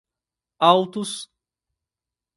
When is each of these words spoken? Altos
Altos 0.69 1.11